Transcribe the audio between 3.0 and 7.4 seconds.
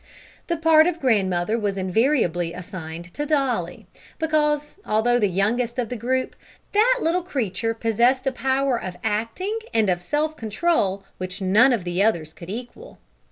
to Dolly, because, although the youngest of the group, that little